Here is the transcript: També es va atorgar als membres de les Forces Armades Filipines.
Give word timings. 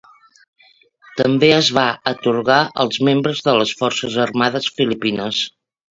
També 1.19 1.49
es 1.57 1.69
va 1.79 1.83
atorgar 2.13 2.57
als 2.85 2.99
membres 3.11 3.45
de 3.49 3.55
les 3.61 3.75
Forces 3.83 4.19
Armades 4.25 4.71
Filipines. 4.81 5.45